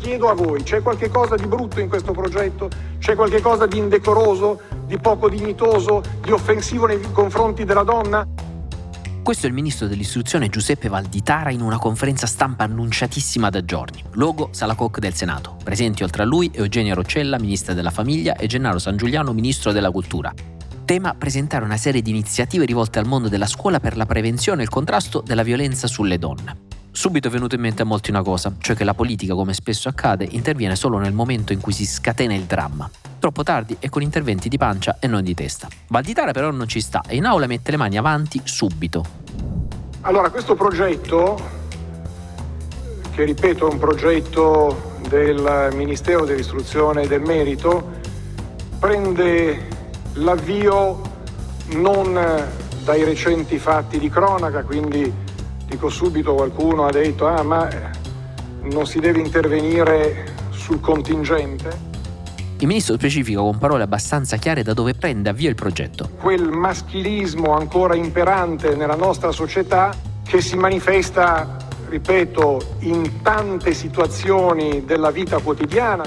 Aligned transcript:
chiedo 0.00 0.28
a 0.28 0.34
voi, 0.34 0.62
c'è 0.62 0.82
qualche 0.82 1.10
cosa 1.10 1.36
di 1.36 1.46
brutto 1.46 1.78
in 1.78 1.88
questo 1.88 2.12
progetto? 2.12 2.68
C'è 2.98 3.14
qualche 3.14 3.40
cosa 3.40 3.66
di 3.66 3.78
indecoroso, 3.78 4.60
di 4.86 4.98
poco 4.98 5.28
dignitoso, 5.28 6.02
di 6.22 6.32
offensivo 6.32 6.86
nei 6.86 7.00
confronti 7.12 7.64
della 7.64 7.82
donna? 7.82 8.26
Questo 9.22 9.44
è 9.44 9.48
il 9.50 9.54
ministro 9.54 9.86
dell'istruzione 9.86 10.48
Giuseppe 10.48 10.88
Valditara 10.88 11.50
in 11.50 11.60
una 11.60 11.78
conferenza 11.78 12.26
stampa 12.26 12.64
annunciatissima 12.64 13.50
da 13.50 13.62
giorni. 13.64 14.02
Luogo 14.12 14.48
Sala 14.52 14.74
Coc 14.74 14.98
del 14.98 15.12
Senato. 15.12 15.56
Presenti 15.62 16.02
oltre 16.02 16.22
a 16.22 16.26
lui 16.26 16.50
Eugenia 16.52 16.94
Roccella, 16.94 17.38
ministra 17.38 17.74
della 17.74 17.90
Famiglia, 17.90 18.34
e 18.34 18.46
Gennaro 18.46 18.78
San 18.78 18.96
Giuliano, 18.96 19.32
ministro 19.32 19.70
della 19.70 19.90
Cultura. 19.90 20.32
Tema 20.86 21.14
presentare 21.14 21.64
una 21.64 21.76
serie 21.76 22.00
di 22.00 22.10
iniziative 22.10 22.64
rivolte 22.64 22.98
al 22.98 23.06
mondo 23.06 23.28
della 23.28 23.46
scuola 23.46 23.78
per 23.78 23.96
la 23.96 24.06
prevenzione 24.06 24.62
e 24.62 24.64
il 24.64 24.70
contrasto 24.70 25.22
della 25.24 25.42
violenza 25.42 25.86
sulle 25.86 26.18
donne. 26.18 26.69
Subito 27.00 27.28
è 27.28 27.30
venuto 27.30 27.54
in 27.54 27.62
mente 27.62 27.80
a 27.80 27.86
molti 27.86 28.10
una 28.10 28.20
cosa, 28.20 28.52
cioè 28.58 28.76
che 28.76 28.84
la 28.84 28.92
politica, 28.92 29.32
come 29.32 29.54
spesso 29.54 29.88
accade, 29.88 30.28
interviene 30.32 30.76
solo 30.76 30.98
nel 30.98 31.14
momento 31.14 31.54
in 31.54 31.58
cui 31.62 31.72
si 31.72 31.86
scatena 31.86 32.34
il 32.34 32.42
dramma. 32.42 32.90
Troppo 33.18 33.42
tardi 33.42 33.74
e 33.80 33.88
con 33.88 34.02
interventi 34.02 34.50
di 34.50 34.58
pancia 34.58 34.98
e 35.00 35.06
non 35.06 35.22
di 35.22 35.32
testa. 35.32 35.66
Valditara 35.88 36.32
però 36.32 36.50
non 36.50 36.68
ci 36.68 36.82
sta 36.82 37.00
e 37.08 37.16
in 37.16 37.24
aula 37.24 37.46
mette 37.46 37.70
le 37.70 37.78
mani 37.78 37.96
avanti 37.96 38.42
subito. 38.44 39.02
Allora, 40.02 40.28
questo 40.28 40.54
progetto, 40.54 41.40
che 43.14 43.24
ripeto 43.24 43.66
è 43.66 43.72
un 43.72 43.78
progetto 43.78 44.98
del 45.08 45.70
Ministero 45.72 46.26
dell'Istruzione 46.26 47.04
e 47.04 47.08
del 47.08 47.22
Merito, 47.22 47.92
prende 48.78 49.68
l'avvio 50.12 51.00
non 51.68 52.46
dai 52.84 53.04
recenti 53.04 53.58
fatti 53.58 53.98
di 53.98 54.10
cronaca, 54.10 54.64
quindi 54.64 55.28
Dico 55.70 55.88
subito 55.88 56.34
qualcuno 56.34 56.84
ha 56.84 56.90
detto 56.90 57.28
ah 57.28 57.44
ma 57.44 57.68
non 58.62 58.86
si 58.86 58.98
deve 58.98 59.20
intervenire 59.20 60.34
sul 60.50 60.80
contingente. 60.80 61.88
Il 62.58 62.66
ministro 62.66 62.96
specifica 62.96 63.38
con 63.38 63.56
parole 63.56 63.84
abbastanza 63.84 64.36
chiare 64.36 64.64
da 64.64 64.74
dove 64.74 64.94
prende 64.94 65.28
avvio 65.28 65.48
il 65.48 65.54
progetto. 65.54 66.10
Quel 66.20 66.50
maschilismo 66.50 67.54
ancora 67.54 67.94
imperante 67.94 68.74
nella 68.74 68.96
nostra 68.96 69.30
società 69.30 69.96
che 70.24 70.40
si 70.40 70.56
manifesta, 70.56 71.56
ripeto, 71.88 72.76
in 72.80 73.22
tante 73.22 73.72
situazioni 73.72 74.84
della 74.84 75.12
vita 75.12 75.38
quotidiana. 75.38 76.04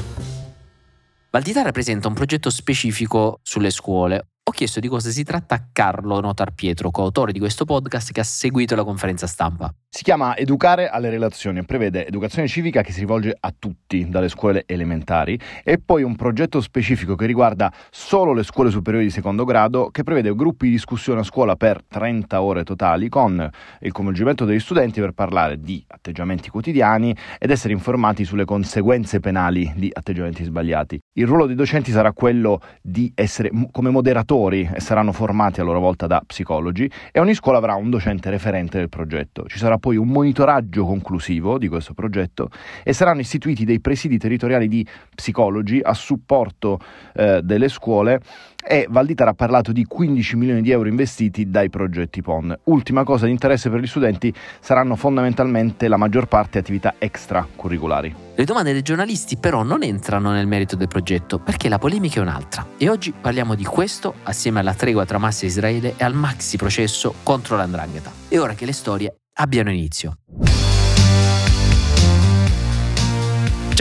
Valditara 1.30 1.72
presenta 1.72 2.10
un 2.10 2.14
progetto 2.14 2.50
specifico 2.50 3.40
sulle 3.42 3.72
scuole, 3.72 4.28
ho 4.46 4.52
chiesto 4.52 4.82
di 4.82 4.90
cosa 4.90 5.10
si 5.10 5.24
tratta 5.24 5.56
a 5.56 5.64
Carlo 5.72 6.20
Notar 6.20 6.52
Pietro, 6.54 6.92
coautore 6.92 7.32
di 7.32 7.40
questo 7.40 7.64
podcast 7.64 8.12
che 8.12 8.20
ha 8.20 8.26
seguito 8.26 8.76
la 8.76 8.84
conferenza 8.84 9.26
stampa. 9.26 9.74
Si 9.88 10.04
chiama 10.04 10.36
Educare 10.36 10.90
alle 10.90 11.10
relazioni 11.10 11.60
e 11.60 11.64
prevede 11.64 12.06
educazione 12.06 12.50
civica 12.50 12.82
che 12.82 12.92
si 12.92 13.00
rivolge 13.00 13.34
a 13.40 13.54
tutti, 13.58 14.10
dalle 14.10 14.28
scuole 14.28 14.64
elementari, 14.66 15.40
e 15.64 15.78
poi 15.78 16.04
un 16.04 16.18
progetto 16.18 16.60
specifico 16.60 17.16
che 17.16 17.26
riguarda 17.26 17.72
solo 17.90 18.34
le 18.34 18.44
scuole 18.44 18.70
superiori 18.70 19.06
di 19.06 19.12
secondo 19.12 19.46
grado, 19.46 19.90
che 19.92 20.04
prevede 20.04 20.36
gruppi 20.36 20.66
di 20.66 20.72
discussione 20.72 21.22
a 21.22 21.24
scuola 21.24 21.56
per 21.56 21.82
30 21.88 22.42
ore 22.42 22.66
totali, 22.66 23.08
con 23.08 23.50
il 23.80 23.92
coinvolgimento 23.94 24.44
degli 24.44 24.60
studenti 24.60 25.00
per 25.00 25.12
parlare 25.12 25.58
di 25.58 25.82
atteggiamenti 25.88 26.50
quotidiani 26.50 27.16
ed 27.38 27.50
essere 27.50 27.72
informati 27.72 28.26
sulle 28.26 28.44
conseguenze 28.44 29.22
penali 29.22 29.72
di 29.78 29.90
atteggiamenti 29.94 30.44
sbagliati. 30.44 31.00
Il 31.14 31.28
ruolo 31.28 31.46
dei 31.46 31.56
docenti 31.56 31.92
sarà 31.92 32.12
quello 32.12 32.60
di 32.82 33.10
essere 33.16 33.50
come 33.72 33.90
moderatori 33.90 34.32
educatori 34.34 34.70
e 34.74 34.80
saranno 34.80 35.12
formati 35.12 35.62
a 35.62 35.64
loro 35.64 35.80
volta 35.80 36.08
da 36.08 36.22
psicologi 36.26 36.90
e 37.12 37.20
ogni 37.20 37.36
scuola 37.36 37.60
avrà 37.60 37.76
un 37.76 37.90
docente 37.90 38.30
referente 38.30 38.80
del 38.80 38.90
progetto. 38.90 39.46
Ci 39.48 39.58
sarà 39.58 39.78
poi 39.78 39.96
un 39.96 40.08
monitoraggio 40.08 40.86
conclusivo 40.86 41.58
di 41.58 41.68
questo 41.68 41.94
progetto 41.94 42.50
e 42.84 42.94
saranno 42.94 43.22
istituiti 43.22 43.64
dei 43.64 43.80
presidi 43.80 44.18
territoriali 44.18 44.68
di 44.68 44.86
psicologi 45.16 45.80
a 45.84 45.94
supporto 45.94 46.80
eh, 47.14 47.42
delle 47.44 47.70
scuole 47.70 48.22
e 48.66 48.88
Valditara 48.90 49.32
ha 49.32 49.34
parlato 49.34 49.72
di 49.72 49.86
15 49.86 50.36
milioni 50.36 50.62
di 50.62 50.72
euro 50.72 50.88
investiti 50.88 51.50
dai 51.50 51.70
progetti 51.70 52.22
PON. 52.22 52.58
Ultima 52.66 53.04
cosa 53.04 53.26
di 53.26 53.32
interesse 53.32 53.70
per 53.70 53.80
gli 53.80 53.88
studenti 53.88 54.34
saranno 54.60 54.96
fondamentalmente 54.96 55.88
la 55.88 55.98
maggior 55.98 56.28
parte 56.28 56.58
attività 56.58 56.96
extracurriculari. 56.98 58.16
Le 58.36 58.46
domande 58.46 58.74
dei 58.74 58.82
giornalisti 58.82 59.38
però 59.38 59.64
non 59.64 59.84
entrano 59.84 60.32
nel 60.32 60.48
merito 60.48 60.76
del 60.76 60.88
progetto 60.88 61.40
perché 61.40 61.70
la 61.70 61.78
polemica 61.78 62.20
è 62.20 62.24
un'altra 62.24 62.66
e 62.78 62.90
oggi 62.90 63.14
parliamo 63.20 63.56
di 63.56 63.64
questo 63.64 64.16
assieme 64.24 64.60
alla 64.60 64.74
tregua 64.74 65.06
tra 65.06 65.18
Massa 65.18 65.44
e 65.44 65.48
Israele 65.48 65.94
e 65.98 66.04
al 66.04 66.14
maxi 66.14 66.58
processo 66.58 67.14
contro 67.24 67.56
l'andrangheta. 67.56 68.12
È 68.28 68.40
ora 68.40 68.54
che 68.54 68.66
le 68.66 68.74
storie 68.74 69.16
abbiano 69.34 69.72
inizio. 69.72 70.18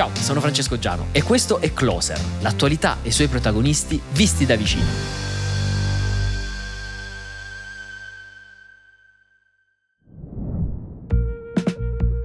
Ciao, 0.02 0.10
sono 0.16 0.40
Francesco 0.40 0.80
Giano 0.80 1.06
e 1.12 1.22
questo 1.22 1.60
è 1.60 1.72
Closer, 1.72 2.20
l'attualità 2.40 2.96
e 3.04 3.08
i 3.10 3.12
suoi 3.12 3.28
protagonisti 3.28 4.02
visti 4.10 4.44
da 4.44 4.56
vicino. 4.56 4.84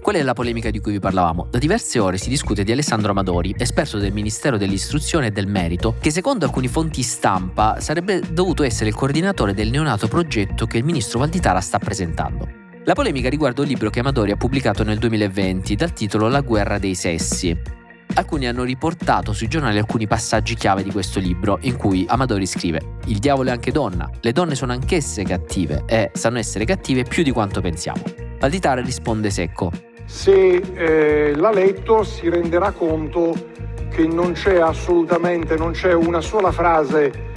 Qual 0.02 0.16
è 0.16 0.24
la 0.24 0.34
polemica 0.34 0.72
di 0.72 0.80
cui 0.80 0.94
vi 0.94 1.00
parlavamo? 1.00 1.50
Da 1.52 1.60
diverse 1.60 2.00
ore 2.00 2.18
si 2.18 2.30
discute 2.30 2.64
di 2.64 2.72
Alessandro 2.72 3.12
Amadori, 3.12 3.54
esperto 3.56 4.00
del 4.00 4.12
Ministero 4.12 4.58
dell'Istruzione 4.58 5.28
e 5.28 5.32
del 5.32 5.46
Merito, 5.46 5.98
che 6.00 6.10
secondo 6.10 6.46
alcuni 6.46 6.68
fonti 6.68 7.04
stampa 7.04 7.80
sarebbe 7.80 8.24
dovuto 8.32 8.64
essere 8.64 8.90
il 8.90 8.96
coordinatore 8.96 9.54
del 9.54 9.70
neonato 9.70 10.08
progetto 10.08 10.66
che 10.66 10.78
il 10.78 10.84
ministro 10.84 11.20
Valditara 11.20 11.62
sta 11.62 11.78
presentando. 11.78 12.57
La 12.88 12.94
polemica 12.94 13.28
riguarda 13.28 13.64
un 13.64 13.68
libro 13.68 13.90
che 13.90 14.00
Amadori 14.00 14.32
ha 14.32 14.38
pubblicato 14.38 14.86
nel 14.86 14.98
2020 14.98 15.76
dal 15.76 15.92
titolo 15.92 16.30
La 16.30 16.40
guerra 16.40 16.78
dei 16.78 16.96
sessi. 16.96 17.54
Alcuni 18.14 18.48
hanno 18.48 18.64
riportato 18.64 19.34
sui 19.34 19.50
giornali 19.50 19.78
alcuni 19.78 20.08
passaggi 20.08 20.56
chiave 20.56 20.84
di 20.84 20.92
questo 20.92 21.20
libro, 21.20 21.58
in 21.64 21.76
cui 21.76 22.06
Amadori 22.08 22.46
scrive: 22.46 22.80
Il 23.08 23.18
diavolo 23.18 23.50
è 23.50 23.52
anche 23.52 23.72
donna, 23.72 24.10
le 24.22 24.32
donne 24.32 24.56
sono 24.56 24.72
anch'esse 24.72 25.24
cattive 25.24 25.84
e 25.86 26.12
sanno 26.14 26.38
essere 26.38 26.64
cattive 26.64 27.04
più 27.04 27.24
di 27.24 27.32
quanto 27.32 27.60
pensiamo. 27.60 28.02
Valditare 28.40 28.82
risponde 28.82 29.32
secco: 29.32 29.70
Se 30.06 30.56
eh, 30.56 31.36
l'ha 31.36 31.52
letto 31.52 32.04
si 32.04 32.30
renderà 32.30 32.72
conto 32.72 33.34
che 33.90 34.08
non 34.08 34.32
c'è 34.32 34.62
assolutamente, 34.62 35.58
non 35.58 35.72
c'è 35.72 35.92
una 35.92 36.22
sola 36.22 36.54
frase 36.54 37.36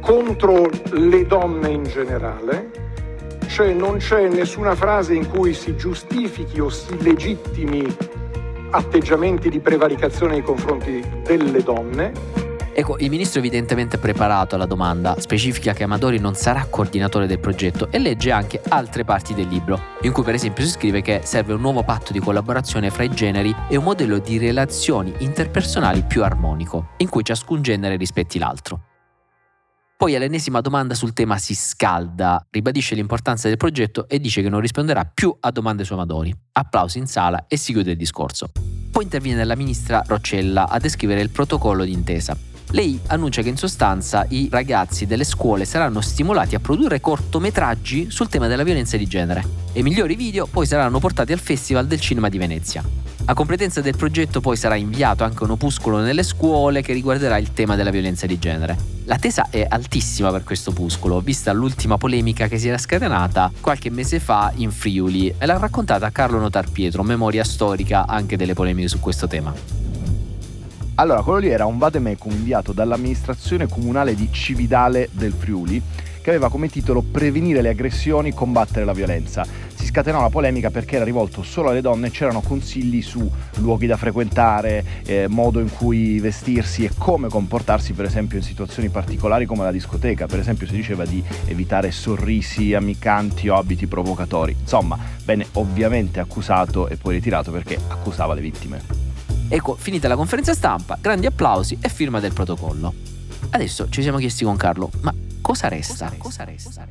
contro 0.00 0.68
le 0.94 1.26
donne 1.26 1.68
in 1.68 1.84
generale, 1.84 2.69
cioè 3.50 3.72
non 3.72 3.96
c'è 3.96 4.28
nessuna 4.28 4.76
frase 4.76 5.14
in 5.14 5.28
cui 5.28 5.54
si 5.54 5.76
giustifichi 5.76 6.60
o 6.60 6.68
si 6.68 6.96
legittimi 7.02 7.84
atteggiamenti 8.70 9.50
di 9.50 9.58
prevaricazione 9.58 10.34
nei 10.34 10.42
confronti 10.42 11.04
delle 11.24 11.60
donne. 11.62 12.12
Ecco, 12.72 12.96
il 12.98 13.10
ministro 13.10 13.40
evidentemente 13.40 13.96
è 13.96 13.98
preparato 13.98 14.54
alla 14.54 14.66
domanda, 14.66 15.18
specifica 15.18 15.72
che 15.72 15.82
Amadori 15.82 16.20
non 16.20 16.34
sarà 16.34 16.64
coordinatore 16.70 17.26
del 17.26 17.40
progetto 17.40 17.88
e 17.90 17.98
legge 17.98 18.30
anche 18.30 18.62
altre 18.68 19.04
parti 19.04 19.34
del 19.34 19.48
libro, 19.48 19.78
in 20.02 20.12
cui 20.12 20.22
per 20.22 20.34
esempio 20.34 20.64
si 20.64 20.70
scrive 20.70 21.02
che 21.02 21.20
serve 21.24 21.52
un 21.52 21.60
nuovo 21.60 21.82
patto 21.82 22.12
di 22.12 22.20
collaborazione 22.20 22.90
fra 22.90 23.02
i 23.02 23.10
generi 23.10 23.54
e 23.68 23.76
un 23.76 23.84
modello 23.84 24.18
di 24.18 24.38
relazioni 24.38 25.12
interpersonali 25.18 26.04
più 26.04 26.22
armonico, 26.22 26.90
in 26.98 27.08
cui 27.08 27.24
ciascun 27.24 27.60
genere 27.60 27.96
rispetti 27.96 28.38
l'altro. 28.38 28.89
Poi 30.00 30.14
all'ennesima 30.14 30.62
domanda 30.62 30.94
sul 30.94 31.12
tema 31.12 31.36
si 31.36 31.54
scalda, 31.54 32.46
ribadisce 32.48 32.94
l'importanza 32.94 33.48
del 33.48 33.58
progetto 33.58 34.08
e 34.08 34.18
dice 34.18 34.40
che 34.40 34.48
non 34.48 34.60
risponderà 34.60 35.04
più 35.04 35.36
a 35.38 35.50
domande 35.50 35.84
su 35.84 35.92
Amadori. 35.92 36.34
Applausi 36.52 36.96
in 36.96 37.06
sala 37.06 37.44
e 37.46 37.58
si 37.58 37.74
chiude 37.74 37.90
il 37.90 37.98
discorso. 37.98 38.50
Poi 38.90 39.04
interviene 39.04 39.44
la 39.44 39.54
ministra 39.54 40.02
Roccella 40.06 40.70
a 40.70 40.78
descrivere 40.78 41.20
il 41.20 41.28
protocollo 41.28 41.84
d'intesa. 41.84 42.34
Lei 42.70 42.98
annuncia 43.08 43.42
che 43.42 43.50
in 43.50 43.58
sostanza 43.58 44.24
i 44.30 44.48
ragazzi 44.50 45.04
delle 45.04 45.24
scuole 45.24 45.66
saranno 45.66 46.00
stimolati 46.00 46.54
a 46.54 46.60
produrre 46.60 46.98
cortometraggi 46.98 48.10
sul 48.10 48.30
tema 48.30 48.46
della 48.46 48.62
violenza 48.62 48.96
di 48.96 49.06
genere 49.06 49.44
e 49.74 49.80
i 49.80 49.82
migliori 49.82 50.16
video 50.16 50.46
poi 50.46 50.64
saranno 50.64 50.98
portati 50.98 51.32
al 51.32 51.40
Festival 51.40 51.86
del 51.86 52.00
Cinema 52.00 52.30
di 52.30 52.38
Venezia. 52.38 52.82
A 53.26 53.34
competenza 53.34 53.80
del 53.80 53.96
progetto 53.96 54.40
poi 54.40 54.56
sarà 54.56 54.74
inviato 54.74 55.22
anche 55.22 55.44
un 55.44 55.50
opuscolo 55.50 55.98
nelle 55.98 56.22
scuole 56.24 56.82
che 56.82 56.92
riguarderà 56.92 57.36
il 57.38 57.52
tema 57.52 57.76
della 57.76 57.90
violenza 57.90 58.26
di 58.26 58.38
genere. 58.38 58.76
L'attesa 59.04 59.48
è 59.50 59.64
altissima 59.68 60.30
per 60.30 60.42
questo 60.42 60.70
opuscolo, 60.70 61.20
vista 61.20 61.52
l'ultima 61.52 61.96
polemica 61.96 62.48
che 62.48 62.58
si 62.58 62.68
era 62.68 62.78
scatenata 62.78 63.52
qualche 63.60 63.90
mese 63.90 64.18
fa 64.18 64.52
in 64.56 64.72
Friuli 64.72 65.34
e 65.38 65.46
l'ha 65.46 65.58
raccontata 65.58 66.10
Carlo 66.10 66.38
Notar 66.38 66.70
Pietro, 66.70 67.04
memoria 67.04 67.44
storica 67.44 68.06
anche 68.06 68.36
delle 68.36 68.54
polemiche 68.54 68.88
su 68.88 68.98
questo 68.98 69.28
tema. 69.28 69.54
Allora, 70.96 71.22
quello 71.22 71.38
lì 71.38 71.48
era 71.48 71.66
un 71.66 71.78
vademecum 71.78 72.32
inviato 72.32 72.72
dall'amministrazione 72.72 73.68
comunale 73.68 74.14
di 74.14 74.28
Cividale 74.32 75.08
del 75.12 75.32
Friuli 75.32 75.80
che 76.20 76.30
aveva 76.30 76.50
come 76.50 76.68
titolo 76.68 77.00
Prevenire 77.00 77.62
le 77.62 77.70
aggressioni, 77.70 78.34
combattere 78.34 78.84
la 78.84 78.92
violenza. 78.92 79.46
Scatenò 79.90 80.20
la 80.20 80.28
polemica 80.28 80.70
perché 80.70 80.94
era 80.94 81.04
rivolto 81.04 81.42
solo 81.42 81.70
alle 81.70 81.80
donne 81.80 82.06
e 82.06 82.10
c'erano 82.12 82.42
consigli 82.42 83.02
su 83.02 83.28
luoghi 83.56 83.88
da 83.88 83.96
frequentare, 83.96 84.84
eh, 85.04 85.26
modo 85.26 85.58
in 85.58 85.68
cui 85.68 86.20
vestirsi 86.20 86.84
e 86.84 86.92
come 86.96 87.26
comportarsi 87.26 87.92
per 87.92 88.04
esempio 88.04 88.38
in 88.38 88.44
situazioni 88.44 88.88
particolari 88.88 89.46
come 89.46 89.64
la 89.64 89.72
discoteca. 89.72 90.26
Per 90.26 90.38
esempio 90.38 90.68
si 90.68 90.74
diceva 90.74 91.04
di 91.04 91.20
evitare 91.46 91.90
sorrisi 91.90 92.72
amicanti 92.72 93.48
o 93.48 93.56
abiti 93.56 93.88
provocatori. 93.88 94.54
Insomma, 94.60 94.96
venne 95.24 95.48
ovviamente 95.54 96.20
accusato 96.20 96.86
e 96.86 96.96
poi 96.96 97.14
ritirato 97.14 97.50
perché 97.50 97.76
accusava 97.88 98.34
le 98.34 98.42
vittime. 98.42 98.80
Ecco, 99.48 99.74
finita 99.74 100.06
la 100.06 100.14
conferenza 100.14 100.54
stampa, 100.54 100.98
grandi 101.00 101.26
applausi 101.26 101.76
e 101.80 101.88
firma 101.88 102.20
del 102.20 102.32
protocollo. 102.32 102.94
Adesso 103.50 103.88
ci 103.88 104.02
siamo 104.02 104.18
chiesti 104.18 104.44
con 104.44 104.56
Carlo, 104.56 104.88
ma 105.00 105.12
cosa 105.40 105.66
resta? 105.66 106.12
Cosa 106.16 106.44
resta? 106.44 106.86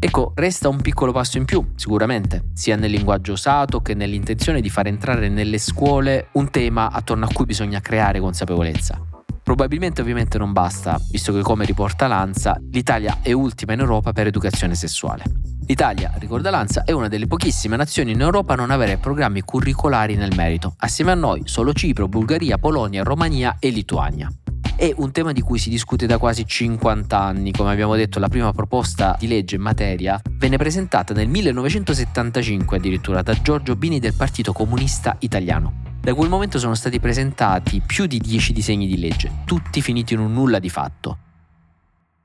Ecco, 0.00 0.30
resta 0.36 0.68
un 0.68 0.80
piccolo 0.80 1.10
passo 1.10 1.38
in 1.38 1.44
più, 1.44 1.72
sicuramente, 1.74 2.50
sia 2.54 2.76
nel 2.76 2.92
linguaggio 2.92 3.32
usato 3.32 3.80
che 3.80 3.94
nell'intenzione 3.94 4.60
di 4.60 4.70
far 4.70 4.86
entrare 4.86 5.28
nelle 5.28 5.58
scuole 5.58 6.28
un 6.34 6.50
tema 6.50 6.92
attorno 6.92 7.24
a 7.24 7.28
cui 7.32 7.46
bisogna 7.46 7.80
creare 7.80 8.20
consapevolezza. 8.20 9.00
Probabilmente 9.42 10.00
ovviamente 10.00 10.38
non 10.38 10.52
basta, 10.52 11.00
visto 11.10 11.32
che 11.32 11.42
come 11.42 11.64
riporta 11.64 12.06
Lanza, 12.06 12.60
l'Italia 12.70 13.18
è 13.22 13.32
ultima 13.32 13.72
in 13.72 13.80
Europa 13.80 14.12
per 14.12 14.28
educazione 14.28 14.76
sessuale. 14.76 15.24
L'Italia, 15.66 16.12
ricorda 16.18 16.50
Lanza, 16.50 16.84
è 16.84 16.92
una 16.92 17.08
delle 17.08 17.26
pochissime 17.26 17.74
nazioni 17.74 18.12
in 18.12 18.20
Europa 18.20 18.52
a 18.52 18.56
non 18.56 18.70
avere 18.70 18.98
programmi 18.98 19.40
curricolari 19.40 20.14
nel 20.14 20.32
merito. 20.36 20.74
Assieme 20.78 21.10
a 21.10 21.16
noi 21.16 21.42
solo 21.46 21.72
Cipro, 21.72 22.06
Bulgaria, 22.06 22.56
Polonia, 22.56 23.02
Romania 23.02 23.56
e 23.58 23.70
Lituania. 23.70 24.30
È 24.78 24.94
un 24.98 25.10
tema 25.10 25.32
di 25.32 25.40
cui 25.40 25.58
si 25.58 25.70
discute 25.70 26.06
da 26.06 26.18
quasi 26.18 26.46
50 26.46 27.18
anni, 27.18 27.50
come 27.50 27.72
abbiamo 27.72 27.96
detto 27.96 28.20
la 28.20 28.28
prima 28.28 28.52
proposta 28.52 29.16
di 29.18 29.26
legge 29.26 29.56
in 29.56 29.60
materia 29.60 30.22
venne 30.34 30.56
presentata 30.56 31.12
nel 31.12 31.26
1975 31.26 32.76
addirittura 32.76 33.22
da 33.22 33.32
Giorgio 33.42 33.74
Bini 33.74 33.98
del 33.98 34.14
Partito 34.14 34.52
Comunista 34.52 35.16
Italiano. 35.18 35.96
Da 36.00 36.14
quel 36.14 36.28
momento 36.28 36.60
sono 36.60 36.74
stati 36.74 37.00
presentati 37.00 37.82
più 37.84 38.06
di 38.06 38.18
10 38.18 38.52
disegni 38.52 38.86
di 38.86 39.00
legge, 39.00 39.42
tutti 39.46 39.82
finiti 39.82 40.14
in 40.14 40.20
un 40.20 40.32
nulla 40.32 40.60
di 40.60 40.70
fatto. 40.70 41.18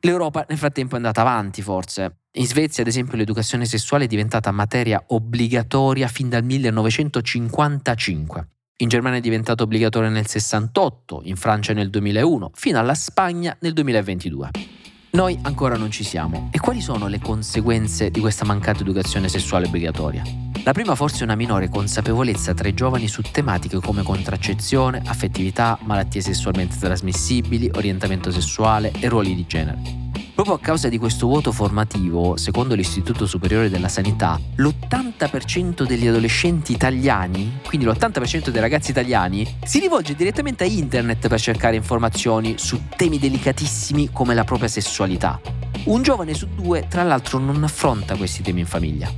L'Europa 0.01 0.45
nel 0.47 0.59
frattempo 0.59 0.93
è 0.93 0.97
andata 0.97 1.21
avanti 1.21 1.63
forse. 1.63 2.17
In 2.33 2.45
Svezia, 2.45 2.83
ad 2.83 2.89
esempio, 2.89 3.17
l'educazione 3.17 3.65
sessuale 3.65 4.03
è 4.03 4.07
diventata 4.07 4.51
materia 4.51 5.03
obbligatoria 5.07 6.07
fin 6.07 6.29
dal 6.29 6.43
1955. 6.43 8.47
In 8.83 8.89
Germania 8.89 9.19
è 9.19 9.21
diventata 9.21 9.63
obbligatoria 9.63 10.09
nel 10.09 10.27
68, 10.27 11.21
in 11.23 11.37
Francia 11.37 11.71
nel 11.71 11.89
2001, 11.89 12.51
fino 12.53 12.79
alla 12.79 12.95
Spagna 12.95 13.55
nel 13.61 13.71
2022. 13.71 14.49
Noi 15.11 15.39
ancora 15.43 15.77
non 15.77 15.89
ci 15.89 16.03
siamo. 16.03 16.49
E 16.51 16.59
quali 16.59 16.81
sono 16.81 17.07
le 17.07 17.19
conseguenze 17.19 18.11
di 18.11 18.19
questa 18.19 18.43
mancata 18.43 18.81
educazione 18.81 19.29
sessuale 19.29 19.67
obbligatoria? 19.67 20.23
La 20.65 20.73
prima 20.73 20.95
forse 20.95 21.21
è 21.21 21.23
una 21.23 21.35
minore 21.35 21.69
consapevolezza 21.69 22.53
tra 22.53 22.67
i 22.67 22.73
giovani 22.73 23.07
su 23.07 23.21
tematiche 23.21 23.79
come 23.79 24.03
contraccezione, 24.03 25.01
affettività, 25.05 25.79
malattie 25.83 26.19
sessualmente 26.19 26.77
trasmissibili, 26.77 27.71
orientamento 27.75 28.31
sessuale 28.31 28.91
e 28.99 29.07
ruoli 29.07 29.33
di 29.33 29.45
genere. 29.47 30.02
Proprio 30.33 30.55
a 30.55 30.59
causa 30.59 30.89
di 30.89 30.97
questo 30.97 31.27
vuoto 31.27 31.51
formativo, 31.51 32.37
secondo 32.37 32.73
l'Istituto 32.73 33.27
Superiore 33.27 33.69
della 33.69 33.87
Sanità, 33.87 34.39
l'80% 34.55 35.85
degli 35.85 36.07
adolescenti 36.07 36.71
italiani, 36.71 37.59
quindi 37.67 37.85
l'80% 37.85 38.49
dei 38.49 38.59
ragazzi 38.59 38.89
italiani, 38.89 39.57
si 39.63 39.77
rivolge 39.77 40.15
direttamente 40.15 40.63
a 40.63 40.67
internet 40.67 41.27
per 41.27 41.39
cercare 41.39 41.75
informazioni 41.75 42.55
su 42.57 42.81
temi 42.95 43.19
delicatissimi 43.19 44.09
come 44.11 44.33
la 44.33 44.43
propria 44.43 44.69
sessualità. 44.69 45.39
Un 45.85 46.01
giovane 46.01 46.33
su 46.33 46.47
due, 46.47 46.87
tra 46.87 47.03
l'altro, 47.03 47.37
non 47.37 47.63
affronta 47.63 48.15
questi 48.15 48.41
temi 48.41 48.61
in 48.61 48.65
famiglia. 48.65 49.11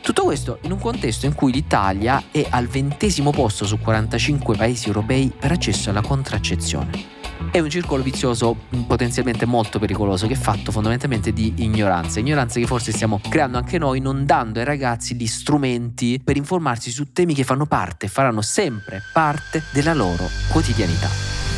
Tutto 0.00 0.24
questo 0.24 0.58
in 0.62 0.72
un 0.72 0.78
contesto 0.78 1.26
in 1.26 1.34
cui 1.34 1.52
l'Italia 1.52 2.24
è 2.30 2.46
al 2.48 2.66
ventesimo 2.66 3.30
posto 3.30 3.66
su 3.66 3.78
45 3.78 4.56
paesi 4.56 4.86
europei 4.86 5.30
per 5.38 5.52
accesso 5.52 5.90
alla 5.90 6.00
contraccezione. 6.00 7.11
È 7.50 7.58
un 7.58 7.68
circolo 7.68 8.02
vizioso 8.02 8.56
potenzialmente 8.86 9.46
molto 9.46 9.78
pericoloso 9.78 10.26
che 10.26 10.34
è 10.34 10.36
fatto 10.36 10.70
fondamentalmente 10.72 11.32
di 11.32 11.54
ignoranza, 11.56 12.20
ignoranza 12.20 12.58
che 12.58 12.66
forse 12.66 12.92
stiamo 12.92 13.20
creando 13.28 13.58
anche 13.58 13.78
noi 13.78 14.00
non 14.00 14.24
dando 14.24 14.58
ai 14.58 14.64
ragazzi 14.64 15.14
gli 15.14 15.26
strumenti 15.26 16.20
per 16.22 16.36
informarsi 16.36 16.90
su 16.90 17.12
temi 17.12 17.34
che 17.34 17.44
fanno 17.44 17.66
parte, 17.66 18.08
faranno 18.08 18.40
sempre 18.40 19.02
parte 19.12 19.62
della 19.72 19.94
loro 19.94 20.28
quotidianità. 20.50 21.51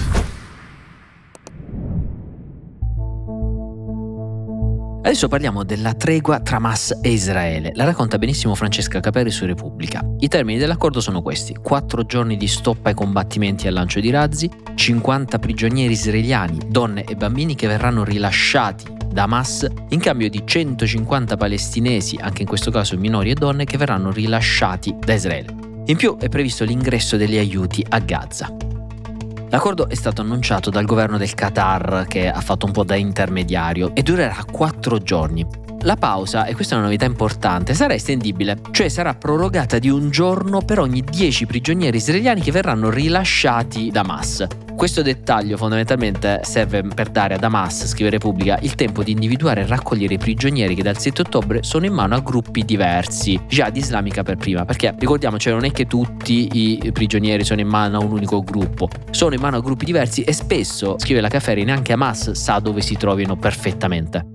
Adesso 5.14 5.28
parliamo 5.28 5.62
della 5.62 5.94
tregua 5.94 6.40
tra 6.40 6.56
Hamas 6.56 6.99
e 7.00 7.11
Israele. 7.11 7.70
La 7.75 7.84
racconta 7.84 8.19
benissimo 8.19 8.56
Francesca 8.56 8.99
Caperi 8.99 9.31
su 9.31 9.46
Repubblica. 9.46 10.05
I 10.19 10.26
termini 10.26 10.58
dell'accordo 10.58 11.00
sono 11.00 11.22
questi: 11.22 11.55
4 11.55 12.05
giorni 12.05 12.37
di 12.37 12.49
stop 12.49 12.84
ai 12.87 12.94
combattimenti 12.94 13.64
e 13.64 13.69
al 13.69 13.75
lancio 13.75 14.00
di 14.00 14.11
razzi, 14.11 14.50
50 14.75 15.38
prigionieri 15.38 15.93
israeliani, 15.93 16.58
donne 16.66 17.05
e 17.05 17.14
bambini 17.14 17.55
che 17.55 17.69
verranno 17.69 18.02
rilasciati 18.02 18.87
da 19.06 19.22
Hamas 19.22 19.64
in 19.90 20.00
cambio 20.00 20.28
di 20.28 20.43
150 20.44 21.37
palestinesi, 21.37 22.19
anche 22.20 22.43
in 22.43 22.49
questo 22.49 22.72
caso 22.72 22.99
minori 22.99 23.31
e 23.31 23.34
donne, 23.34 23.67
che 23.67 23.76
verranno 23.76 24.10
rilasciati 24.10 24.96
da 24.99 25.12
Israele. 25.12 25.55
In 25.84 25.96
più 25.96 26.17
è 26.17 26.28
previsto 26.28 26.64
l'ingresso 26.64 27.17
degli 27.17 27.38
aiuti 27.38 27.87
a 27.88 28.00
Gaza. 28.00 28.52
L'accordo 29.55 29.89
è 29.89 29.95
stato 29.95 30.21
annunciato 30.21 30.69
dal 30.69 30.85
governo 30.85 31.17
del 31.17 31.33
Qatar 31.33 32.06
che 32.09 32.29
ha 32.29 32.41
fatto 32.41 32.67
un 32.67 32.73
po' 32.73 32.83
da 32.83 32.97
intermediario 32.97 33.95
e 33.95 34.03
durerà 34.03 34.45
quattro 34.51 34.99
giorni. 34.99 35.47
La 35.84 35.96
pausa, 35.96 36.46
e 36.46 36.54
questa 36.54 36.75
è 36.75 36.78
una 36.78 36.86
novità 36.86 37.04
importante, 37.04 37.75
sarà 37.75 37.92
estendibile, 37.92 38.58
cioè 38.70 38.88
sarà 38.88 39.14
prorogata 39.14 39.78
di 39.78 39.90
un 39.90 40.08
giorno 40.08 40.62
per 40.62 40.78
ogni 40.78 41.02
10 41.02 41.44
prigionieri 41.44 41.98
israeliani 41.98 42.40
che 42.40 42.50
verranno 42.50 42.88
rilasciati 42.88 43.90
da 43.90 44.00
Hamas. 44.00 44.46
Questo 44.75 45.02
dettaglio 45.02 45.58
fondamentalmente 45.58 46.40
serve 46.42 46.82
per 46.82 47.10
dare 47.10 47.34
ad 47.34 47.44
Hamas, 47.44 47.86
scrive 47.86 48.08
Repubblica, 48.08 48.58
il 48.62 48.75
tempo 48.76 49.02
di 49.02 49.12
individuare 49.12 49.60
e 49.60 49.66
raccogliere 49.66 50.14
i 50.14 50.19
prigionieri 50.19 50.75
che 50.75 50.82
dal 50.82 50.96
7 50.96 51.20
ottobre 51.20 51.62
sono 51.62 51.84
in 51.84 51.92
mano 51.92 52.14
a 52.14 52.20
gruppi 52.20 52.64
diversi, 52.64 53.38
Jihad 53.46 53.76
islamica 53.76 54.22
per 54.22 54.36
prima, 54.36 54.64
perché 54.64 54.94
ricordiamoci 54.98 55.50
non 55.50 55.64
è 55.64 55.70
che 55.70 55.86
tutti 55.86 56.48
i 56.50 56.92
prigionieri 56.92 57.44
sono 57.44 57.60
in 57.60 57.69
mano 57.69 57.98
a 57.98 58.02
un 58.02 58.10
unico 58.10 58.40
gruppo, 58.40 58.88
sono 59.10 59.34
in 59.34 59.40
mano 59.42 59.58
a 59.58 59.60
gruppi 59.60 59.84
diversi 59.84 60.22
e 60.22 60.32
spesso, 60.32 60.96
scrive 60.98 61.20
la 61.20 61.28
Caferi, 61.28 61.62
neanche 61.62 61.92
Hamas 61.92 62.31
sa 62.31 62.58
dove 62.58 62.81
si 62.81 62.96
trovino 62.96 63.36
perfettamente. 63.36 64.33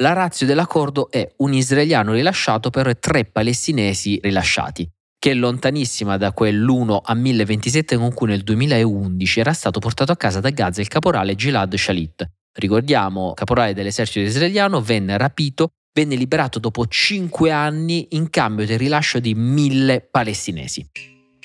La 0.00 0.12
razza 0.12 0.44
dell'accordo 0.44 1.10
è 1.10 1.28
un 1.38 1.52
israeliano 1.52 2.12
rilasciato 2.12 2.70
per 2.70 2.96
tre 2.98 3.24
palestinesi 3.24 4.20
rilasciati 4.22 4.88
che 5.18 5.32
è 5.32 5.34
lontanissima 5.34 6.16
da 6.16 6.32
quell'1 6.32 7.00
a 7.02 7.14
1027 7.14 7.96
con 7.96 8.14
cui 8.14 8.28
nel 8.28 8.44
2011 8.44 9.40
era 9.40 9.52
stato 9.52 9.80
portato 9.80 10.12
a 10.12 10.16
casa 10.16 10.38
da 10.38 10.50
Gaza 10.50 10.80
il 10.80 10.86
caporale 10.86 11.34
Gilad 11.34 11.74
Shalit. 11.74 12.24
Ricordiamo, 12.56 13.34
caporale 13.34 13.74
dell'esercito 13.74 14.24
israeliano, 14.24 14.80
venne 14.80 15.18
rapito, 15.18 15.70
venne 15.92 16.14
liberato 16.14 16.60
dopo 16.60 16.86
5 16.86 17.50
anni 17.50 18.06
in 18.10 18.30
cambio 18.30 18.64
del 18.64 18.78
rilascio 18.78 19.18
di 19.18 19.34
mille 19.34 20.06
palestinesi. 20.08 20.88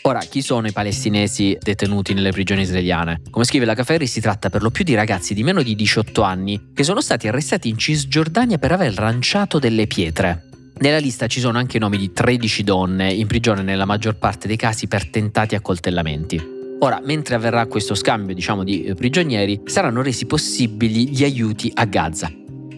Ora, 0.06 0.20
chi 0.20 0.42
sono 0.42 0.68
i 0.68 0.74
palestinesi 0.74 1.58
detenuti 1.62 2.14
nelle 2.14 2.32
prigioni 2.32 2.64
israeliane? 2.64 3.22
Come 3.30 3.46
scrive 3.46 3.64
la 3.64 3.74
Caferi, 3.74 4.06
si 4.06 4.20
tratta 4.20 4.50
per 4.50 4.62
lo 4.62 4.70
più 4.70 4.84
di 4.84 4.96
ragazzi 4.96 5.34
di 5.34 5.44
meno 5.44 5.64
di 5.64 5.76
18 5.76 6.22
anni 6.24 6.72
che 6.74 6.84
sono 6.84 7.00
stati 7.00 7.30
arrestati 7.30 7.70
in 7.70 7.78
Cisgiordania 7.78 8.58
per 8.58 8.74
aver 8.74 9.00
lanciato 9.00 9.60
delle 9.60 9.88
pietre. 9.88 10.50
Nella 10.80 10.98
lista 10.98 11.28
ci 11.28 11.40
sono 11.40 11.58
anche 11.58 11.78
i 11.78 11.80
nomi 11.80 11.98
di 11.98 12.12
13 12.12 12.64
donne 12.64 13.14
in 13.14 13.28
prigione 13.28 13.62
nella 13.62 13.86
maggior 13.86 14.18
parte 14.18 14.46
dei 14.46 14.58
casi 14.58 14.88
per 14.88 15.10
tentati 15.10 15.56
accoltellamenti. 15.56 16.42
Ora, 16.80 17.00
mentre 17.02 17.36
avverrà 17.36 17.66
questo 17.68 17.96
scambio, 17.96 18.36
diciamo, 18.36 18.66
di 18.66 18.84
eh, 18.84 18.96
prigionieri, 18.96 19.62
saranno 19.68 20.02
resi 20.02 20.26
possibili 20.26 21.08
gli 21.08 21.24
aiuti 21.24 21.72
a 21.74 21.86
Gaza. 21.86 22.30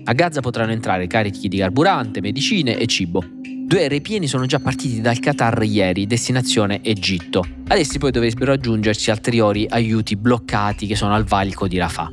A 0.04 0.14
Gaza 0.14 0.42
potranno 0.42 0.74
entrare 0.74 1.08
carichi 1.08 1.48
di 1.48 1.58
carburante, 1.58 2.22
medicine 2.22 2.78
e 2.78 2.86
cibo. 2.86 3.35
Due 3.76 3.84
aerei 3.84 4.00
pieni 4.00 4.30
sono 4.30 4.46
già 4.46 4.60
partiti 4.60 5.02
dal 5.02 5.20
Qatar 5.20 5.62
ieri, 5.64 6.08
destinazione 6.08 6.82
Egitto. 6.82 7.46
Ad 7.68 7.78
essi 7.78 7.98
poi 7.98 8.10
dovrebbero 8.10 8.54
aggiungersi 8.54 9.10
ulteriori 9.10 9.68
aiuti 9.70 10.16
bloccati 10.16 10.88
che 10.88 10.96
sono 10.96 11.14
al 11.14 11.26
valico 11.26 11.68
di 11.68 11.78
Rafah. 11.78 12.10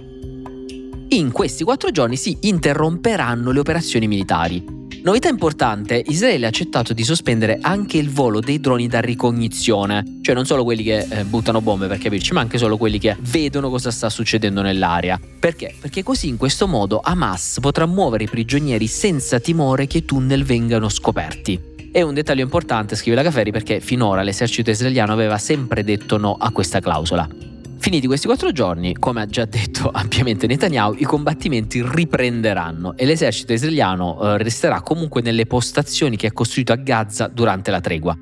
In 1.10 1.30
questi 1.30 1.62
quattro 1.62 1.92
giorni 1.92 2.16
si 2.16 2.36
interromperanno 2.40 3.52
le 3.52 3.60
operazioni 3.60 4.08
militari. 4.08 4.81
Novità 5.04 5.28
importante, 5.28 6.00
Israele 6.06 6.46
ha 6.46 6.48
accettato 6.48 6.92
di 6.92 7.02
sospendere 7.02 7.58
anche 7.60 7.98
il 7.98 8.08
volo 8.08 8.38
dei 8.38 8.60
droni 8.60 8.86
da 8.86 9.00
ricognizione, 9.00 10.20
cioè 10.22 10.32
non 10.32 10.46
solo 10.46 10.62
quelli 10.62 10.84
che 10.84 10.98
eh, 10.98 11.24
buttano 11.24 11.60
bombe 11.60 11.88
per 11.88 11.98
capirci, 11.98 12.32
ma 12.32 12.40
anche 12.40 12.56
solo 12.56 12.76
quelli 12.76 13.00
che 13.00 13.16
vedono 13.18 13.68
cosa 13.68 13.90
sta 13.90 14.08
succedendo 14.08 14.62
nell'area. 14.62 15.18
Perché? 15.40 15.74
Perché 15.80 16.04
così 16.04 16.28
in 16.28 16.36
questo 16.36 16.68
modo 16.68 17.00
Hamas 17.02 17.58
potrà 17.60 17.84
muovere 17.86 18.24
i 18.24 18.28
prigionieri 18.28 18.86
senza 18.86 19.40
timore 19.40 19.88
che 19.88 19.98
i 19.98 20.04
tunnel 20.04 20.44
vengano 20.44 20.88
scoperti. 20.88 21.60
È 21.90 22.00
un 22.00 22.14
dettaglio 22.14 22.44
importante, 22.44 22.94
scrive 22.94 23.16
la 23.16 23.24
Caferi, 23.24 23.50
perché 23.50 23.80
finora 23.80 24.22
l'esercito 24.22 24.70
israeliano 24.70 25.12
aveva 25.12 25.36
sempre 25.36 25.82
detto 25.82 26.16
no 26.16 26.36
a 26.38 26.52
questa 26.52 26.78
clausola. 26.78 27.51
Finiti 27.82 28.06
questi 28.06 28.28
quattro 28.28 28.52
giorni, 28.52 28.96
come 28.96 29.22
ha 29.22 29.26
già 29.26 29.44
detto 29.44 29.90
ampiamente 29.92 30.46
Netanyahu, 30.46 30.94
i 30.98 31.02
combattimenti 31.02 31.82
riprenderanno 31.84 32.96
e 32.96 33.04
l'esercito 33.04 33.52
israeliano 33.52 34.20
eh, 34.22 34.38
resterà 34.38 34.82
comunque 34.82 35.20
nelle 35.20 35.46
postazioni 35.46 36.16
che 36.16 36.28
ha 36.28 36.32
costruito 36.32 36.72
a 36.72 36.76
Gaza 36.76 37.26
durante 37.26 37.72
la 37.72 37.80
tregua. 37.80 38.16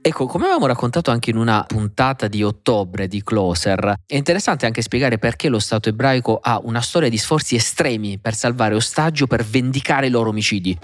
Ecco, 0.00 0.26
come 0.26 0.44
avevamo 0.44 0.66
raccontato 0.66 1.10
anche 1.10 1.30
in 1.30 1.36
una 1.36 1.64
puntata 1.66 2.28
di 2.28 2.44
ottobre 2.44 3.08
di 3.08 3.20
Closer, 3.24 3.96
è 4.06 4.14
interessante 4.14 4.64
anche 4.64 4.80
spiegare 4.80 5.18
perché 5.18 5.48
lo 5.48 5.58
Stato 5.58 5.88
ebraico 5.88 6.38
ha 6.40 6.60
una 6.62 6.80
storia 6.80 7.08
di 7.08 7.18
sforzi 7.18 7.56
estremi 7.56 8.16
per 8.20 8.36
salvare 8.36 8.76
ostaggi 8.76 9.24
o 9.24 9.26
per 9.26 9.42
vendicare 9.42 10.06
i 10.06 10.10
loro 10.10 10.28
omicidi. 10.28 10.78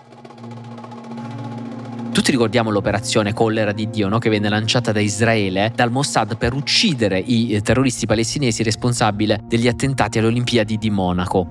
Tutti 2.18 2.32
ricordiamo 2.32 2.70
l'operazione 2.70 3.32
Collera 3.32 3.70
di 3.70 3.90
Dio, 3.90 4.08
no? 4.08 4.18
che 4.18 4.28
venne 4.28 4.48
lanciata 4.48 4.90
da 4.90 4.98
Israele, 4.98 5.70
dal 5.72 5.92
Mossad 5.92 6.36
per 6.36 6.52
uccidere 6.52 7.20
i 7.20 7.52
eh, 7.52 7.60
terroristi 7.60 8.06
palestinesi 8.06 8.64
responsabili 8.64 9.38
degli 9.44 9.68
attentati 9.68 10.18
alle 10.18 10.26
Olimpiadi 10.26 10.78
di 10.78 10.90
Monaco. 10.90 11.46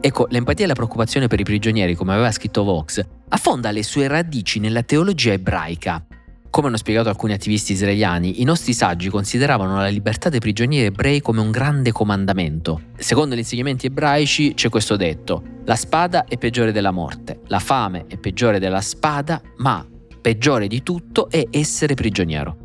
Ecco, 0.00 0.28
l'empatia 0.30 0.66
e 0.66 0.68
la 0.68 0.74
preoccupazione 0.74 1.26
per 1.26 1.40
i 1.40 1.42
prigionieri, 1.42 1.96
come 1.96 2.12
aveva 2.12 2.30
scritto 2.30 2.62
Vox, 2.62 3.04
affonda 3.30 3.72
le 3.72 3.82
sue 3.82 4.06
radici 4.06 4.60
nella 4.60 4.84
teologia 4.84 5.32
ebraica. 5.32 6.06
Come 6.48 6.68
hanno 6.68 6.76
spiegato 6.76 7.08
alcuni 7.08 7.32
attivisti 7.32 7.72
israeliani, 7.72 8.40
i 8.40 8.44
nostri 8.44 8.72
saggi 8.72 9.08
consideravano 9.08 9.78
la 9.78 9.88
libertà 9.88 10.28
dei 10.28 10.38
prigionieri 10.38 10.86
ebrei 10.86 11.22
come 11.22 11.40
un 11.40 11.50
grande 11.50 11.90
comandamento. 11.90 12.82
Secondo 12.96 13.34
gli 13.34 13.38
insegnamenti 13.38 13.86
ebraici 13.86 14.54
c'è 14.54 14.68
questo 14.68 14.94
detto, 14.94 15.42
la 15.64 15.74
spada 15.74 16.24
è 16.26 16.38
peggiore 16.38 16.70
della 16.70 16.92
morte, 16.92 17.40
la 17.48 17.58
fame 17.58 18.04
è 18.06 18.16
peggiore 18.16 18.60
della 18.60 18.80
spada, 18.80 19.42
ma 19.56 19.84
peggiore 20.24 20.68
di 20.68 20.82
tutto 20.82 21.28
è 21.28 21.48
essere 21.50 21.92
prigioniero. 21.92 22.56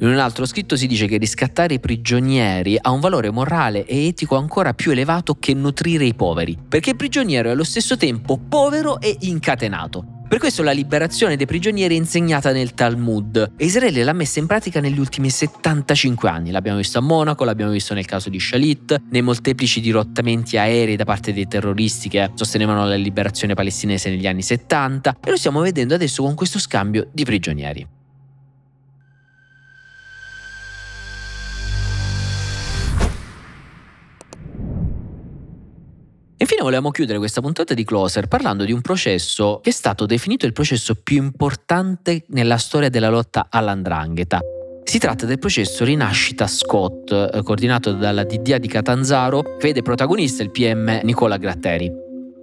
In 0.00 0.08
un 0.08 0.16
altro 0.16 0.46
scritto 0.46 0.74
si 0.74 0.86
dice 0.86 1.06
che 1.06 1.18
riscattare 1.18 1.74
i 1.74 1.78
prigionieri 1.78 2.78
ha 2.80 2.90
un 2.92 3.00
valore 3.00 3.30
morale 3.30 3.84
e 3.84 4.06
etico 4.06 4.36
ancora 4.36 4.72
più 4.72 4.90
elevato 4.90 5.34
che 5.38 5.52
nutrire 5.52 6.06
i 6.06 6.14
poveri, 6.14 6.56
perché 6.66 6.90
il 6.90 6.96
prigioniero 6.96 7.50
è 7.50 7.52
allo 7.52 7.62
stesso 7.62 7.98
tempo 7.98 8.38
povero 8.38 8.98
e 9.02 9.14
incatenato. 9.20 10.13
Per 10.26 10.38
questo 10.38 10.62
la 10.62 10.72
liberazione 10.72 11.36
dei 11.36 11.46
prigionieri 11.46 11.94
è 11.94 11.98
insegnata 11.98 12.50
nel 12.50 12.72
Talmud 12.72 13.52
e 13.56 13.64
Israele 13.64 14.02
l'ha 14.02 14.14
messa 14.14 14.38
in 14.40 14.46
pratica 14.46 14.80
negli 14.80 14.98
ultimi 14.98 15.28
75 15.28 16.28
anni. 16.28 16.50
L'abbiamo 16.50 16.78
visto 16.78 16.98
a 16.98 17.02
Monaco, 17.02 17.44
l'abbiamo 17.44 17.70
visto 17.70 17.92
nel 17.92 18.06
caso 18.06 18.30
di 18.30 18.40
Shalit, 18.40 19.02
nei 19.10 19.22
molteplici 19.22 19.80
dirottamenti 19.80 20.56
aerei 20.56 20.96
da 20.96 21.04
parte 21.04 21.32
dei 21.32 21.46
terroristi 21.46 22.08
che 22.08 22.30
sostenevano 22.34 22.86
la 22.86 22.96
liberazione 22.96 23.54
palestinese 23.54 24.08
negli 24.08 24.26
anni 24.26 24.42
70 24.42 25.18
e 25.22 25.30
lo 25.30 25.36
stiamo 25.36 25.60
vedendo 25.60 25.94
adesso 25.94 26.22
con 26.22 26.34
questo 26.34 26.58
scambio 26.58 27.06
di 27.12 27.24
prigionieri. 27.24 27.86
Infine 36.44 36.60
volevamo 36.60 36.90
chiudere 36.90 37.16
questa 37.16 37.40
puntata 37.40 37.72
di 37.72 37.84
Closer 37.84 38.28
parlando 38.28 38.66
di 38.66 38.72
un 38.72 38.82
processo 38.82 39.60
che 39.62 39.70
è 39.70 39.72
stato 39.72 40.04
definito 40.04 40.44
il 40.44 40.52
processo 40.52 40.94
più 40.94 41.16
importante 41.16 42.24
nella 42.28 42.58
storia 42.58 42.90
della 42.90 43.08
lotta 43.08 43.46
all'andrangheta. 43.48 44.40
Si 44.84 44.98
tratta 44.98 45.24
del 45.24 45.38
processo 45.38 45.86
Rinascita 45.86 46.46
Scott, 46.46 47.10
eh, 47.10 47.42
coordinato 47.42 47.92
dalla 47.94 48.24
DDA 48.24 48.58
di 48.58 48.68
Catanzaro, 48.68 49.40
che 49.40 49.68
vede 49.68 49.80
protagonista 49.80 50.42
il 50.42 50.50
PM 50.50 51.00
Nicola 51.04 51.38
Gratteri. 51.38 51.90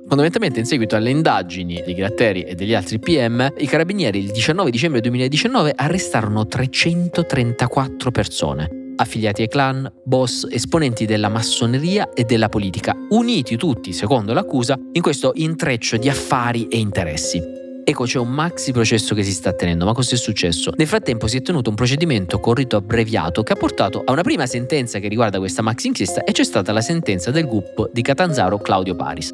Fondamentalmente 0.08 0.58
in 0.58 0.66
seguito 0.66 0.96
alle 0.96 1.12
indagini 1.12 1.84
di 1.86 1.94
Gratteri 1.94 2.42
e 2.42 2.56
degli 2.56 2.74
altri 2.74 2.98
PM, 2.98 3.54
i 3.58 3.68
carabinieri 3.68 4.18
il 4.18 4.32
19 4.32 4.72
dicembre 4.72 5.00
2019 5.02 5.74
arrestarono 5.76 6.48
334 6.48 8.10
persone 8.10 8.81
affiliati 9.02 9.42
ai 9.42 9.48
clan, 9.48 9.92
boss, 10.04 10.48
esponenti 10.50 11.06
della 11.06 11.30
massoneria 11.30 12.10
e 12.14 12.24
della 12.24 12.50
politica, 12.50 12.96
uniti 13.10 13.58
tutti, 13.58 13.94
secondo 13.94 14.34
l'accusa, 14.34 14.78
in 14.94 15.02
questo 15.02 15.32
intreccio 15.36 15.98
di 15.98 16.10
affari 16.10 16.68
e 16.68 16.78
interessi. 16.78 17.42
Ecco, 17.84 18.06
c'è 18.06 18.20
un 18.20 18.30
maxi 18.30 18.72
processo 18.72 19.16
che 19.16 19.24
si 19.24 19.32
sta 19.32 19.54
tenendo, 19.54 19.86
ma 19.86 19.94
cosa 19.94 20.14
è 20.16 20.18
successo? 20.18 20.72
Nel 20.78 20.88
frattempo 20.88 21.28
si 21.28 21.38
è 21.38 21.42
tenuto 21.42 21.70
un 21.70 21.76
procedimento 21.76 22.40
con 22.40 22.54
rito 22.54 22.78
abbreviato 22.78 23.44
che 23.44 23.54
ha 23.54 23.56
portato 23.56 24.04
a 24.06 24.12
una 24.12 24.22
prima 24.22 24.46
sentenza 24.46 25.00
che 25.00 25.08
riguarda 25.08 25.40
questa 25.40 25.62
maxi 25.62 25.88
inchiesta 25.88 26.24
e 26.24 26.32
c'è 26.32 26.44
stata 26.44 26.72
la 26.72 26.82
sentenza 26.82 27.32
del 27.32 27.48
GUP 27.48 27.90
di 27.92 28.02
Catanzaro 28.02 28.60
Claudio 28.60 28.96
Paris. 28.96 29.34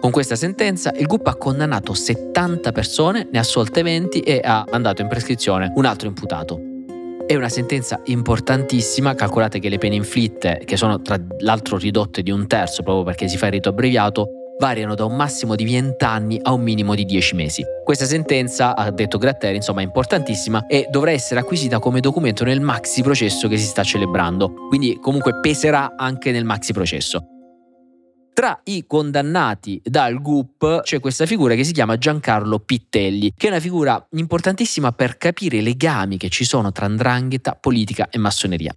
Con 0.00 0.10
questa 0.10 0.36
sentenza 0.36 0.92
il 0.96 1.06
GUP 1.06 1.26
ha 1.26 1.34
condannato 1.34 1.92
70 1.92 2.70
persone, 2.72 3.26
ne 3.32 3.38
ha 3.38 3.40
assolte 3.40 3.82
20 3.82 4.20
e 4.20 4.40
ha 4.44 4.64
mandato 4.70 5.02
in 5.02 5.08
prescrizione 5.08 5.72
un 5.74 5.84
altro 5.84 6.06
imputato. 6.06 6.67
È 7.28 7.34
una 7.34 7.50
sentenza 7.50 8.00
importantissima, 8.06 9.14
calcolate 9.14 9.58
che 9.58 9.68
le 9.68 9.76
pene 9.76 9.96
inflitte, 9.96 10.62
che 10.64 10.78
sono 10.78 11.02
tra 11.02 11.20
l'altro 11.40 11.76
ridotte 11.76 12.22
di 12.22 12.30
un 12.30 12.46
terzo 12.46 12.82
proprio 12.82 13.04
perché 13.04 13.28
si 13.28 13.36
fa 13.36 13.48
il 13.48 13.52
rito 13.52 13.68
abbreviato, 13.68 14.28
variano 14.58 14.94
da 14.94 15.04
un 15.04 15.14
massimo 15.14 15.54
di 15.54 15.66
20 15.66 16.02
anni 16.06 16.40
a 16.42 16.54
un 16.54 16.62
minimo 16.62 16.94
di 16.94 17.04
10 17.04 17.34
mesi. 17.34 17.62
Questa 17.84 18.06
sentenza, 18.06 18.74
ha 18.74 18.90
detto 18.90 19.18
Gratteri, 19.18 19.56
insomma 19.56 19.82
è 19.82 19.84
importantissima 19.84 20.66
e 20.66 20.86
dovrà 20.90 21.10
essere 21.10 21.40
acquisita 21.40 21.78
come 21.78 22.00
documento 22.00 22.44
nel 22.44 22.62
maxi 22.62 23.02
processo 23.02 23.46
che 23.46 23.58
si 23.58 23.66
sta 23.66 23.82
celebrando, 23.82 24.50
quindi 24.70 24.98
comunque 24.98 25.38
peserà 25.38 25.96
anche 25.98 26.32
nel 26.32 26.46
maxi 26.46 26.72
processo. 26.72 27.37
Tra 28.38 28.60
i 28.66 28.84
condannati 28.86 29.82
dal 29.84 30.22
GUP 30.22 30.82
c'è 30.82 31.00
questa 31.00 31.26
figura 31.26 31.56
che 31.56 31.64
si 31.64 31.72
chiama 31.72 31.98
Giancarlo 31.98 32.60
Pittelli, 32.60 33.32
che 33.36 33.48
è 33.48 33.50
una 33.50 33.58
figura 33.58 34.06
importantissima 34.12 34.92
per 34.92 35.16
capire 35.16 35.56
i 35.56 35.60
legami 35.60 36.18
che 36.18 36.28
ci 36.28 36.44
sono 36.44 36.70
tra 36.70 36.86
andrangheta, 36.86 37.56
politica 37.60 38.06
e 38.08 38.16
massoneria. 38.18 38.72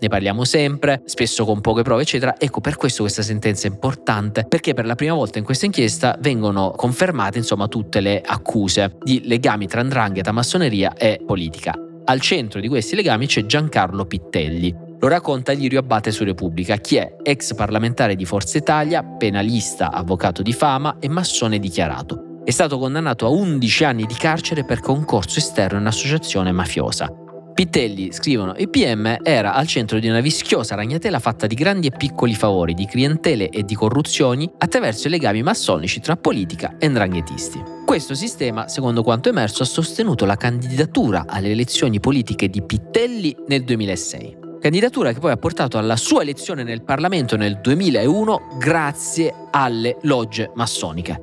Ne 0.00 0.08
parliamo 0.08 0.42
sempre, 0.42 1.00
spesso 1.04 1.44
con 1.44 1.60
poche 1.60 1.82
prove, 1.82 2.02
eccetera. 2.02 2.34
Ecco, 2.36 2.60
per 2.60 2.74
questo 2.74 3.02
questa 3.02 3.22
sentenza 3.22 3.68
è 3.68 3.70
importante, 3.70 4.46
perché 4.48 4.74
per 4.74 4.86
la 4.86 4.96
prima 4.96 5.14
volta 5.14 5.38
in 5.38 5.44
questa 5.44 5.66
inchiesta 5.66 6.16
vengono 6.18 6.72
confermate, 6.72 7.38
insomma, 7.38 7.68
tutte 7.68 8.00
le 8.00 8.20
accuse 8.20 8.96
di 9.04 9.22
legami 9.28 9.68
tra 9.68 9.78
andrangheta, 9.78 10.32
massoneria 10.32 10.94
e 10.94 11.22
politica. 11.24 11.72
Al 12.06 12.20
centro 12.20 12.58
di 12.58 12.66
questi 12.66 12.96
legami 12.96 13.28
c'è 13.28 13.46
Giancarlo 13.46 14.06
Pittelli, 14.06 14.74
lo 15.02 15.08
racconta 15.08 15.50
Lirio 15.50 15.80
Abbate 15.80 16.12
su 16.12 16.22
Repubblica, 16.22 16.76
chi 16.76 16.94
è 16.94 17.16
ex 17.24 17.54
parlamentare 17.54 18.14
di 18.14 18.24
Forza 18.24 18.56
Italia, 18.56 19.02
penalista, 19.02 19.90
avvocato 19.90 20.42
di 20.42 20.52
fama 20.52 20.98
e 21.00 21.08
massone 21.08 21.58
dichiarato. 21.58 22.40
È 22.44 22.50
stato 22.52 22.78
condannato 22.78 23.26
a 23.26 23.30
11 23.30 23.84
anni 23.84 24.06
di 24.06 24.14
carcere 24.14 24.64
per 24.64 24.78
concorso 24.78 25.40
esterno 25.40 25.80
in 25.80 25.86
associazione 25.86 26.52
mafiosa. 26.52 27.12
Pittelli, 27.52 28.12
scrivono, 28.12 28.54
il 28.56 28.70
PM 28.70 29.16
era 29.22 29.54
al 29.54 29.66
centro 29.66 29.98
di 29.98 30.08
una 30.08 30.20
vischiosa 30.20 30.76
ragnatela 30.76 31.18
fatta 31.18 31.48
di 31.48 31.56
grandi 31.56 31.88
e 31.88 31.96
piccoli 31.96 32.34
favori, 32.34 32.72
di 32.72 32.86
clientele 32.86 33.48
e 33.48 33.64
di 33.64 33.74
corruzioni 33.74 34.48
attraverso 34.58 35.08
i 35.08 35.10
legami 35.10 35.42
massonici 35.42 35.98
tra 36.00 36.16
politica 36.16 36.76
e 36.78 36.86
ndranghetisti. 36.86 37.60
Questo 37.84 38.14
sistema, 38.14 38.68
secondo 38.68 39.02
quanto 39.02 39.28
emerso, 39.28 39.64
ha 39.64 39.66
sostenuto 39.66 40.24
la 40.24 40.36
candidatura 40.36 41.24
alle 41.26 41.50
elezioni 41.50 41.98
politiche 41.98 42.48
di 42.48 42.62
Pittelli 42.62 43.36
nel 43.48 43.64
2006 43.64 44.41
candidatura 44.62 45.12
che 45.12 45.18
poi 45.18 45.32
ha 45.32 45.36
portato 45.36 45.76
alla 45.76 45.96
sua 45.96 46.22
elezione 46.22 46.62
nel 46.62 46.84
Parlamento 46.84 47.36
nel 47.36 47.60
2001 47.60 48.58
grazie 48.58 49.34
alle 49.50 49.96
logge 50.02 50.52
massoniche. 50.54 51.20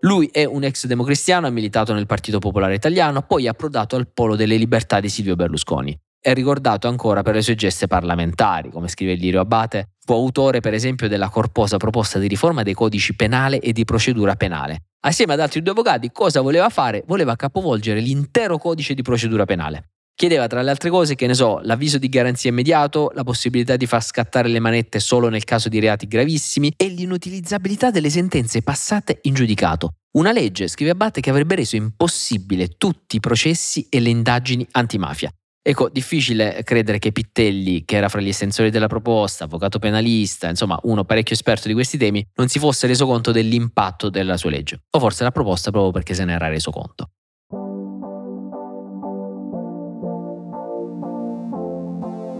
Lui 0.00 0.28
è 0.30 0.44
un 0.44 0.64
ex 0.64 0.84
democristiano, 0.84 1.46
ha 1.46 1.50
militato 1.50 1.94
nel 1.94 2.04
Partito 2.04 2.38
Popolare 2.40 2.74
Italiano, 2.74 3.22
poi 3.22 3.46
ha 3.46 3.52
approdato 3.52 3.96
al 3.96 4.06
polo 4.12 4.36
delle 4.36 4.56
libertà 4.56 5.00
di 5.00 5.08
Silvio 5.08 5.34
Berlusconi. 5.34 5.98
È 6.20 6.34
ricordato 6.34 6.88
ancora 6.88 7.22
per 7.22 7.34
le 7.34 7.40
sue 7.40 7.54
geste 7.54 7.86
parlamentari, 7.86 8.70
come 8.70 8.88
scrive 8.88 9.14
Lirio 9.14 9.40
Abate, 9.40 9.94
fu 10.04 10.12
autore 10.12 10.60
per 10.60 10.74
esempio 10.74 11.08
della 11.08 11.30
corposa 11.30 11.78
proposta 11.78 12.18
di 12.18 12.28
riforma 12.28 12.62
dei 12.62 12.74
codici 12.74 13.16
penale 13.16 13.60
e 13.60 13.72
di 13.72 13.84
procedura 13.84 14.34
penale. 14.34 14.88
Assieme 15.00 15.32
ad 15.32 15.40
altri 15.40 15.62
due 15.62 15.72
avvocati, 15.72 16.10
cosa 16.12 16.42
voleva 16.42 16.68
fare? 16.68 17.02
Voleva 17.06 17.34
capovolgere 17.34 18.00
l'intero 18.00 18.58
codice 18.58 18.92
di 18.92 19.00
procedura 19.00 19.46
penale. 19.46 19.93
Chiedeva 20.16 20.46
tra 20.46 20.62
le 20.62 20.70
altre 20.70 20.90
cose, 20.90 21.16
che 21.16 21.26
ne 21.26 21.34
so, 21.34 21.58
l'avviso 21.64 21.98
di 21.98 22.08
garanzia 22.08 22.48
immediato, 22.48 23.10
la 23.14 23.24
possibilità 23.24 23.76
di 23.76 23.86
far 23.86 24.00
scattare 24.00 24.46
le 24.46 24.60
manette 24.60 25.00
solo 25.00 25.28
nel 25.28 25.42
caso 25.42 25.68
di 25.68 25.80
reati 25.80 26.06
gravissimi 26.06 26.72
e 26.76 26.86
l'inutilizzabilità 26.86 27.90
delle 27.90 28.10
sentenze 28.10 28.62
passate 28.62 29.18
in 29.22 29.34
giudicato. 29.34 29.94
Una 30.12 30.30
legge, 30.30 30.68
scrive 30.68 30.92
Abate, 30.92 31.20
che 31.20 31.30
avrebbe 31.30 31.56
reso 31.56 31.74
impossibile 31.74 32.68
tutti 32.78 33.16
i 33.16 33.20
processi 33.20 33.88
e 33.90 33.98
le 33.98 34.10
indagini 34.10 34.64
antimafia. 34.70 35.32
Ecco, 35.60 35.88
difficile 35.88 36.60
credere 36.62 37.00
che 37.00 37.10
Pittelli, 37.10 37.84
che 37.84 37.96
era 37.96 38.08
fra 38.08 38.20
gli 38.20 38.28
estensori 38.28 38.70
della 38.70 38.86
proposta, 38.86 39.44
avvocato 39.44 39.80
penalista, 39.80 40.48
insomma 40.48 40.78
uno 40.84 41.04
parecchio 41.04 41.34
esperto 41.34 41.66
di 41.66 41.74
questi 41.74 41.98
temi, 41.98 42.24
non 42.36 42.46
si 42.46 42.60
fosse 42.60 42.86
reso 42.86 43.06
conto 43.06 43.32
dell'impatto 43.32 44.10
della 44.10 44.36
sua 44.36 44.50
legge. 44.50 44.78
O 44.90 45.00
forse 45.00 45.24
l'ha 45.24 45.32
proposta 45.32 45.72
proprio 45.72 45.90
perché 45.90 46.14
se 46.14 46.24
ne 46.24 46.34
era 46.34 46.46
reso 46.46 46.70
conto. 46.70 47.08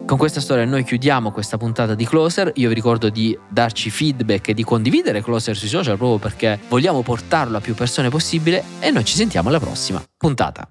Con 0.06 0.18
questa 0.18 0.40
storia 0.40 0.66
noi 0.66 0.84
chiudiamo 0.84 1.30
questa 1.30 1.56
puntata 1.56 1.94
di 1.94 2.04
Closer. 2.04 2.52
Io 2.56 2.68
vi 2.68 2.74
ricordo 2.74 3.08
di 3.08 3.36
darci 3.48 3.88
feedback 3.88 4.48
e 4.48 4.54
di 4.54 4.62
condividere 4.62 5.22
Closer 5.22 5.56
sui 5.56 5.68
social 5.68 5.96
proprio 5.96 6.18
perché 6.18 6.60
vogliamo 6.68 7.00
portarlo 7.02 7.56
a 7.56 7.60
più 7.60 7.74
persone 7.74 8.10
possibile 8.10 8.62
e 8.80 8.90
noi 8.90 9.04
ci 9.04 9.14
sentiamo 9.14 9.48
alla 9.48 9.60
prossima 9.60 10.02
puntata. 10.16 10.68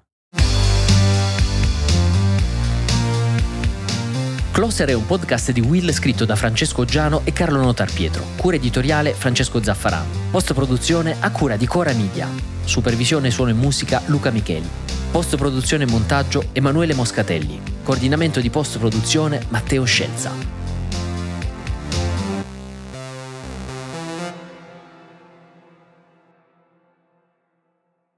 Closer 4.52 4.90
è 4.90 4.92
un 4.92 5.04
podcast 5.04 5.50
di 5.50 5.60
Will 5.60 5.90
scritto 5.90 6.24
da 6.24 6.36
Francesco 6.36 6.84
Giano 6.84 7.22
e 7.24 7.32
Carlo 7.32 7.60
Notar 7.60 7.92
Pietro. 7.92 8.22
Cura 8.36 8.54
editoriale 8.54 9.14
Francesco 9.14 9.60
Zaffarano. 9.60 10.06
Post 10.30 10.54
produzione 10.54 11.16
a 11.18 11.32
cura 11.32 11.56
di 11.56 11.66
Cora 11.66 11.92
Media. 11.92 12.28
Supervisione 12.62 13.32
suono 13.32 13.50
e 13.50 13.54
musica 13.54 14.00
Luca 14.06 14.30
Micheli. 14.30 14.83
Post 15.14 15.36
produzione 15.36 15.84
e 15.84 15.86
montaggio 15.86 16.46
Emanuele 16.50 16.92
Moscatelli. 16.92 17.60
Coordinamento 17.84 18.40
di 18.40 18.50
post 18.50 18.78
produzione 18.78 19.46
Matteo 19.50 19.84
Scelza. 19.84 20.63